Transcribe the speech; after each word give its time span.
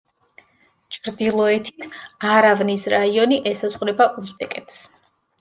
ჩრდილოეთით, 0.95 1.97
არავნის 2.31 2.87
რაიონი 2.95 3.39
ესაზღვრება 3.53 4.09
უზბეკეთს. 4.25 4.83